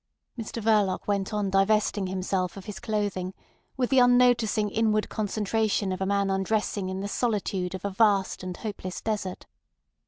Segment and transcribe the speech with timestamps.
[0.35, 3.35] Mr Verloc went on divesting himself of his clothing
[3.77, 8.41] with the unnoticing inward concentration of a man undressing in the solitude of a vast
[8.41, 9.45] and hopeless desert.